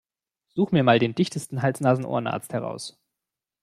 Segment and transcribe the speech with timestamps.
[0.55, 2.99] Such mir mal den dichtesten Hals-Nasen-Ohren-Arzt heraus!